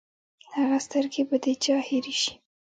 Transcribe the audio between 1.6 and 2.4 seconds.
چا هېرې شي!